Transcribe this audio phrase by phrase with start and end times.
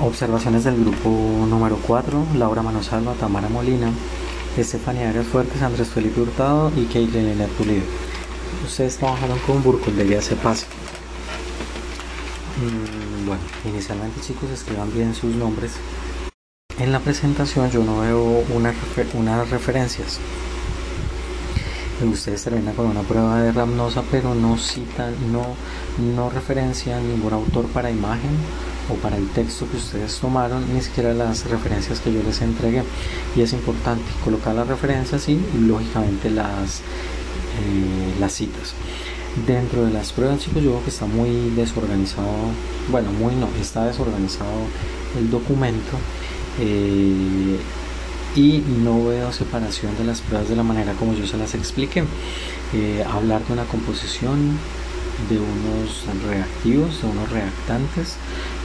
[0.00, 1.08] observaciones del grupo
[1.48, 3.90] número 4, Laura Manosalva, Tamara Molina,
[4.56, 7.84] Estefanía Arias Fuertes, Andrés Felipe Hurtado y Keila Pulido.
[8.64, 10.66] Ustedes trabajaron con Burkle de Guía Pase.
[12.58, 15.72] Mm, bueno, inicialmente chicos escriban bien sus nombres.
[16.78, 20.18] En la presentación yo no veo unas referencias.
[22.02, 25.44] Ustedes terminan con una prueba de Ramnosa, pero no citan, no,
[26.14, 28.30] no referencian ningún autor para imagen
[28.90, 32.82] o para el texto que ustedes tomaron, ni siquiera las referencias que yo les entregué.
[33.36, 38.74] Y es importante colocar las referencias y lógicamente las, eh, las citas.
[39.46, 42.28] Dentro de las pruebas, chicos, yo veo que está muy desorganizado,
[42.90, 44.62] bueno, muy no, está desorganizado
[45.18, 45.96] el documento.
[46.60, 47.58] Eh,
[48.36, 52.04] y no veo separación de las pruebas de la manera como yo se las expliqué.
[52.74, 54.58] Eh, hablar de una composición,
[55.28, 56.06] de unos
[56.64, 58.16] de unos reactantes,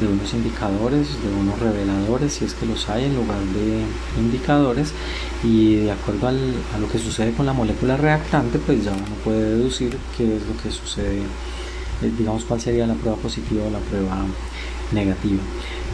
[0.00, 3.84] de unos indicadores, de unos reveladores, si es que los hay en lugar de
[4.20, 4.92] indicadores,
[5.42, 9.04] y de acuerdo al, a lo que sucede con la molécula reactante, pues ya uno
[9.24, 11.18] puede deducir qué es lo que sucede,
[12.02, 14.24] eh, digamos cuál sería la prueba positiva o la prueba
[14.92, 15.42] negativa.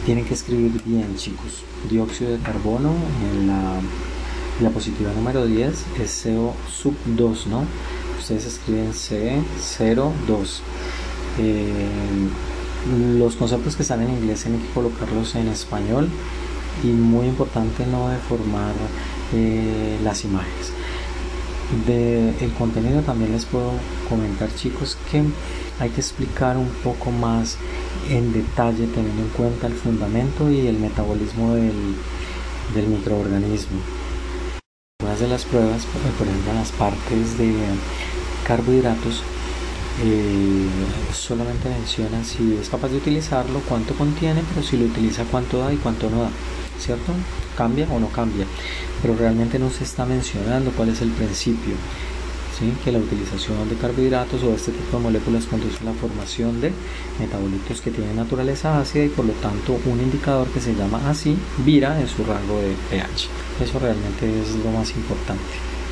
[0.05, 1.63] Tienen que escribir bien, chicos.
[1.89, 2.93] Dióxido de carbono
[3.31, 3.79] en la
[4.59, 7.65] diapositiva número 10 es CO sub 2, ¿no?
[8.19, 10.61] Ustedes escriben C02.
[11.39, 11.89] Eh,
[13.17, 16.09] los conceptos que están en inglés tienen que colocarlos en español
[16.83, 18.73] y muy importante no deformar
[19.33, 20.73] eh, las imágenes.
[21.87, 23.71] De el contenido también les puedo
[24.09, 25.23] comentar chicos que
[25.79, 27.57] hay que explicar un poco más
[28.09, 33.79] en detalle teniendo en cuenta el fundamento y el metabolismo del, microorganismo.
[34.99, 37.53] Algunas de las pruebas, por ejemplo, las partes de
[38.45, 39.23] carbohidratos,
[40.01, 40.67] eh,
[41.13, 45.73] solamente mencionan si es capaz de utilizarlo, cuánto contiene, pero si lo utiliza, cuánto da
[45.73, 46.29] y cuánto no da,
[46.79, 47.13] ¿cierto?
[47.55, 48.45] Cambia o no cambia,
[49.01, 51.75] pero realmente no se está mencionando cuál es el principio
[52.83, 56.71] que la utilización de carbohidratos o este tipo de moléculas conduce a la formación de
[57.19, 61.35] metabolitos que tienen naturaleza ácida y por lo tanto un indicador que se llama así
[61.65, 63.27] vira en su rango de pH.
[63.61, 65.72] Eso realmente es lo más importante.